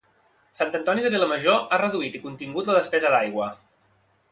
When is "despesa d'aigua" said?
2.81-3.53